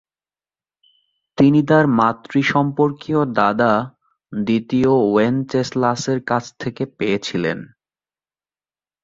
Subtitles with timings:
[1.37, 3.73] তিনি তার মাতৃ সম্পর্কীয় দাদা
[4.33, 7.59] দ্বিতীয় ওয়েনচেসলাসের কাছ থেকে পেয়েছিলেন।